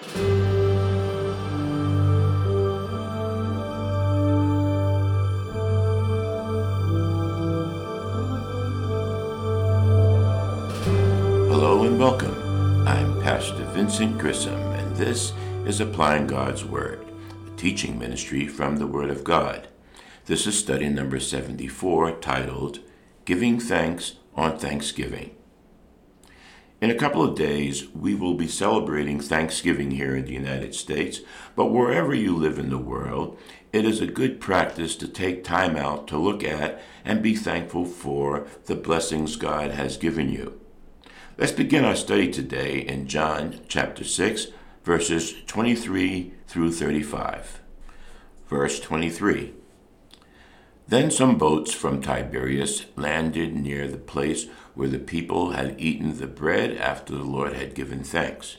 [0.00, 0.22] Hello
[11.82, 12.86] and welcome.
[12.86, 15.32] I'm Pastor Vincent Grissom, and this
[15.66, 17.04] is Applying God's Word,
[17.48, 19.66] a teaching ministry from the Word of God.
[20.26, 22.78] This is study number 74, titled
[23.24, 25.34] Giving Thanks on Thanksgiving.
[26.80, 31.20] In a couple of days, we will be celebrating Thanksgiving here in the United States,
[31.56, 33.36] but wherever you live in the world,
[33.72, 37.84] it is a good practice to take time out to look at and be thankful
[37.84, 40.60] for the blessings God has given you.
[41.36, 44.46] Let's begin our study today in John chapter 6,
[44.84, 47.60] verses 23 through 35.
[48.48, 49.52] Verse 23
[50.88, 56.26] Then some boats from Tiberias landed near the place where the people had eaten the
[56.26, 58.56] bread after the Lord had given thanks.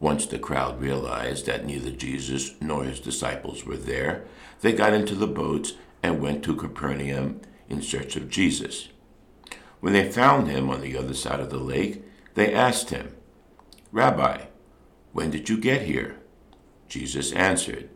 [0.00, 4.24] Once the crowd realized that neither Jesus nor his disciples were there,
[4.62, 8.88] they got into the boats and went to Capernaum in search of Jesus.
[9.78, 12.02] When they found him on the other side of the lake,
[12.34, 13.14] they asked him,
[13.92, 14.46] Rabbi,
[15.12, 16.16] when did you get here?
[16.88, 17.88] Jesus answered,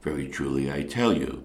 [0.00, 1.44] Very truly I tell you,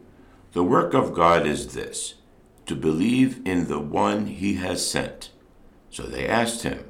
[0.53, 2.15] The work of God is this,
[2.65, 5.29] to believe in the one he has sent.
[5.89, 6.83] So they asked him,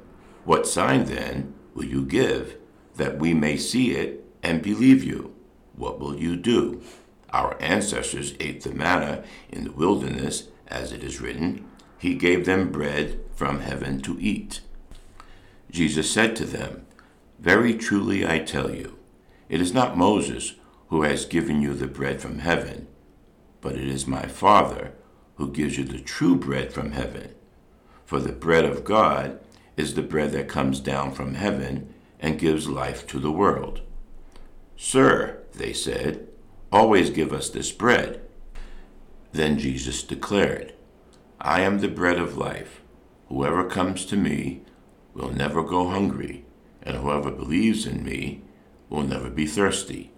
[0.44, 2.56] What sign then will you give
[2.96, 5.32] that we may see it and believe you?
[5.76, 6.82] What will you do?
[7.32, 11.64] Our ancestors ate the manna in the wilderness, as it is written,
[11.98, 14.60] He gave them bread from heaven to eat.
[15.70, 16.84] Jesus said to them,
[17.38, 18.98] Very truly I tell you,
[19.48, 20.54] it is not Moses
[20.88, 22.88] who has given you the bread from heaven,
[23.62, 24.92] but it is my Father
[25.36, 27.34] who gives you the true bread from heaven.
[28.04, 29.40] For the bread of God
[29.78, 33.80] is the bread that comes down from heaven and gives life to the world.
[34.76, 36.28] Sir, they said,
[36.70, 38.20] always give us this bread.
[39.32, 40.74] Then Jesus declared,
[41.40, 42.82] I am the bread of life.
[43.28, 44.62] Whoever comes to me
[45.14, 46.44] will never go hungry,
[46.82, 48.42] and whoever believes in me
[48.90, 50.10] will never be thirsty.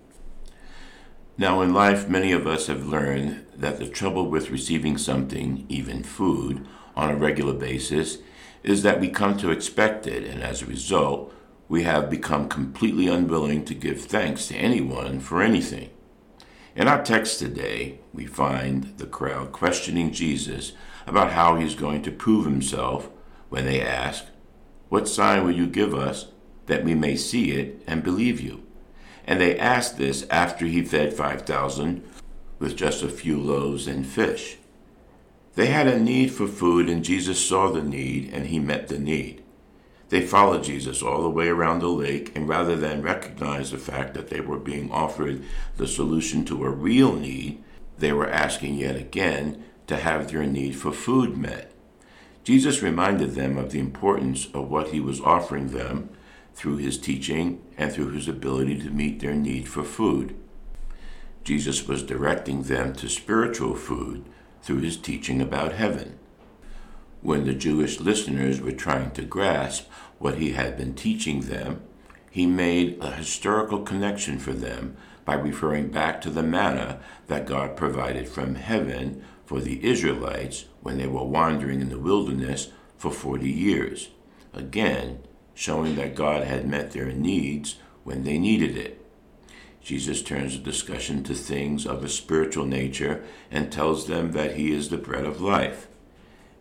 [1.37, 6.05] Now, in life, many of us have learned that the trouble with receiving something, even
[6.05, 6.65] food,
[6.97, 8.19] on a regular basis
[8.63, 11.35] is that we come to expect it, and as a result,
[11.69, 15.91] we have become completely unwilling to give thanks to anyone for anything.
[16.77, 20.73] In our text today, we find the crowd questioning Jesus
[21.07, 23.11] about how he's going to prove himself
[23.49, 24.27] when they ask,
[24.89, 26.29] What sign will you give us
[26.67, 28.64] that we may see it and believe you?
[29.27, 32.03] And they asked this after he fed 5,000
[32.59, 34.59] with just a few loaves and fish.
[35.55, 38.99] They had a need for food, and Jesus saw the need, and he met the
[38.99, 39.43] need.
[40.09, 44.15] They followed Jesus all the way around the lake, and rather than recognize the fact
[44.15, 45.43] that they were being offered
[45.77, 47.63] the solution to a real need,
[47.99, 51.73] they were asking yet again to have their need for food met.
[52.43, 56.11] Jesus reminded them of the importance of what he was offering them
[56.55, 60.35] through his teaching and through his ability to meet their need for food.
[61.43, 64.25] Jesus was directing them to spiritual food
[64.63, 66.19] through his teaching about heaven.
[67.21, 69.89] When the Jewish listeners were trying to grasp
[70.19, 71.83] what he had been teaching them,
[72.31, 77.77] he made a historical connection for them by referring back to the manna that God
[77.77, 83.49] provided from heaven for the Israelites when they were wandering in the wilderness for 40
[83.49, 84.11] years.
[84.53, 85.21] Again,
[85.55, 89.01] showing that God had met their needs when they needed it.
[89.83, 94.73] Jesus turns the discussion to things of a spiritual nature and tells them that he
[94.73, 95.89] is the bread of life.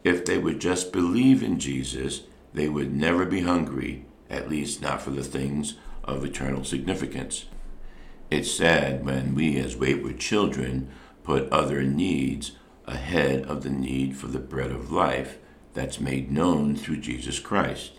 [0.04, 2.24] If they would just believe in Jesus,
[2.54, 7.46] they would never be hungry, at least not for the things of eternal significance.
[8.30, 10.90] It's sad when we, as wayward children,
[11.24, 12.52] put other needs
[12.86, 15.38] ahead of the need for the bread of life
[15.74, 17.94] that's made known through Jesus Christ.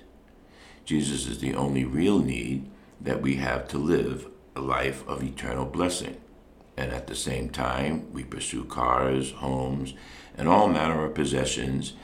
[0.85, 2.71] Jesus is the only real need
[3.01, 6.21] that we have to live a life of eternal blessing.
[6.77, 9.95] And at the same time, we pursue cars, homes,
[10.37, 11.95] and all manner of possessions,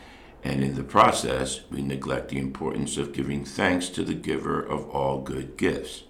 [0.43, 4.89] and in the process, we neglect the importance of giving thanks to the giver of
[4.89, 6.05] all good gifts.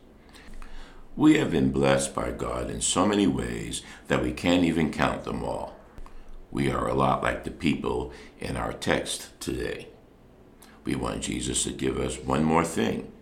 [1.17, 5.25] We have been blessed by God in so many ways that we can't even count
[5.25, 5.77] them all.
[6.53, 9.89] We are a lot like the people in our text today.
[10.85, 13.13] We want Jesus to give us one more thing,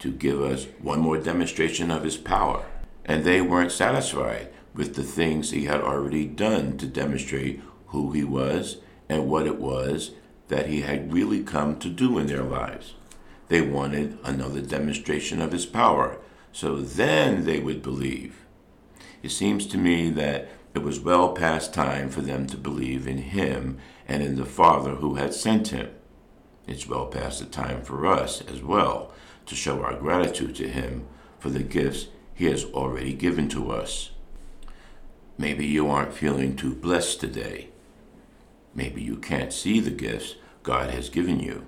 [0.00, 2.64] to give us one more demonstration of his power.
[3.04, 8.24] And they weren't satisfied with the things he had already done to demonstrate who he
[8.24, 8.78] was
[9.08, 10.12] and what it was
[10.48, 12.94] that he had really come to do in their lives.
[13.48, 16.18] They wanted another demonstration of his power,
[16.52, 18.44] so then they would believe.
[19.22, 23.18] It seems to me that it was well past time for them to believe in
[23.18, 25.90] him and in the Father who had sent him.
[26.68, 29.10] It's well past the time for us as well
[29.46, 31.06] to show our gratitude to him
[31.38, 34.10] for the gifts he has already given to us.
[35.38, 37.70] Maybe you aren't feeling too blessed today.
[38.74, 41.66] Maybe you can't see the gifts God has given you.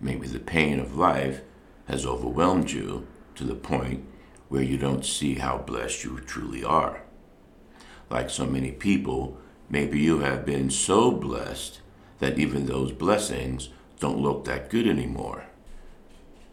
[0.00, 1.42] Maybe the pain of life
[1.86, 3.06] has overwhelmed you
[3.36, 4.04] to the point
[4.48, 7.02] where you don't see how blessed you truly are.
[8.10, 9.38] Like so many people,
[9.70, 11.80] maybe you have been so blessed
[12.18, 15.44] that even those blessings don't look that good anymore.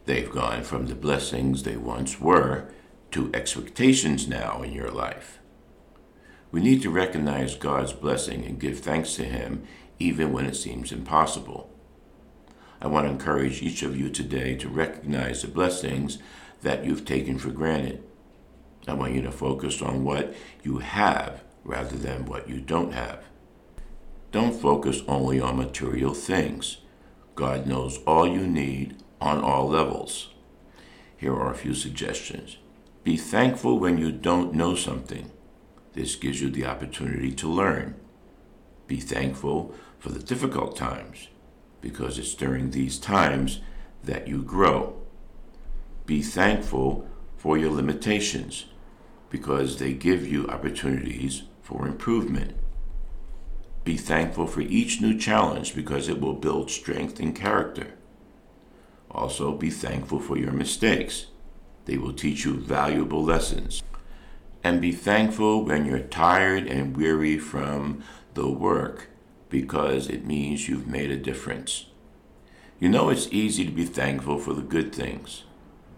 [0.06, 2.68] They've gone from the blessings they once were
[3.12, 5.38] to expectations now in your life.
[6.50, 9.66] We need to recognize God's blessing and give thanks to Him
[9.98, 11.70] even when it seems impossible.
[12.80, 16.18] I want to encourage each of you today to recognize the blessings
[16.62, 18.02] that you've taken for granted.
[18.86, 23.24] I want you to focus on what you have rather than what you don't have.
[24.32, 26.78] Don't focus only on material things.
[27.34, 30.28] God knows all you need on all levels.
[31.16, 32.58] Here are a few suggestions.
[33.02, 35.30] Be thankful when you don't know something.
[35.94, 37.94] This gives you the opportunity to learn.
[38.86, 41.28] Be thankful for the difficult times
[41.80, 43.60] because it's during these times
[44.02, 44.96] that you grow.
[46.06, 48.66] Be thankful for your limitations
[49.30, 52.54] because they give you opportunities for improvement.
[53.84, 57.94] Be thankful for each new challenge because it will build strength and character.
[59.10, 61.26] Also, be thankful for your mistakes.
[61.84, 63.82] They will teach you valuable lessons.
[64.62, 68.02] And be thankful when you're tired and weary from
[68.32, 69.08] the work
[69.50, 71.86] because it means you've made a difference.
[72.80, 75.44] You know, it's easy to be thankful for the good things,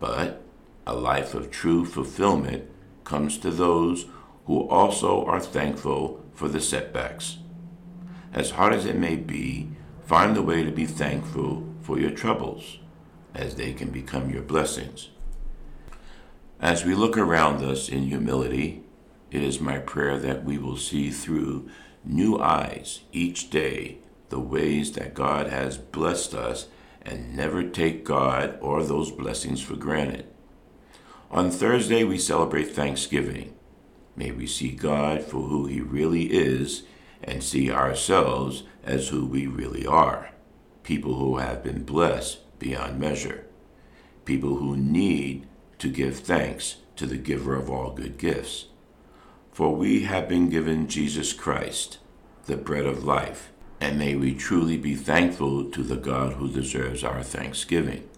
[0.01, 0.43] but
[0.87, 2.69] a life of true fulfillment
[3.05, 4.07] comes to those
[4.47, 7.39] who also are thankful for the setbacks.
[8.37, 9.71] As hard as it may be,
[10.05, 12.79] find a way to be thankful for your troubles,
[13.35, 15.09] as they can become your blessings.
[16.61, 18.85] As we look around us in humility,
[19.31, 21.71] it is my prayer that we will see through
[22.05, 23.99] new eyes each day
[24.29, 26.69] the ways that God has blessed us
[27.01, 30.27] and never take God or those blessings for granted.
[31.31, 33.55] On Thursday, we celebrate Thanksgiving.
[34.15, 36.83] May we see God for who He really is
[37.23, 40.31] and see ourselves as who we really are
[40.87, 43.45] people who have been blessed beyond measure,
[44.25, 45.45] people who need
[45.79, 48.67] to give thanks to the giver of all good gifts.
[49.51, 51.99] For we have been given Jesus Christ,
[52.45, 57.03] the bread of life, and may we truly be thankful to the God who deserves
[57.03, 58.09] our thanksgiving.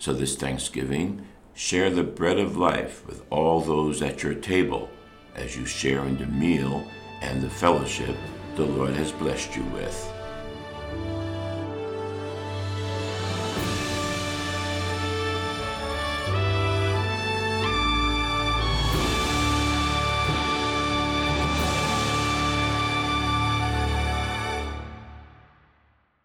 [0.00, 1.24] So, this Thanksgiving,
[1.54, 4.90] share the bread of life with all those at your table
[5.36, 6.84] as you share in the meal
[7.22, 8.16] and the fellowship
[8.56, 10.12] the Lord has blessed you with.